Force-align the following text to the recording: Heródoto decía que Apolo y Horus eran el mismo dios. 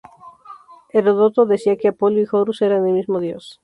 Heródoto 0.89 1.45
decía 1.45 1.77
que 1.77 1.89
Apolo 1.89 2.19
y 2.19 2.27
Horus 2.31 2.63
eran 2.63 2.87
el 2.87 2.93
mismo 2.95 3.19
dios. 3.19 3.59